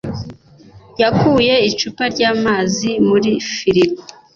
[1.01, 4.01] yakuye icupa ryamazi muri firigo.